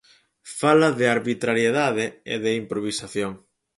[0.59, 3.31] Fala de arbitrariedade e de improvisación.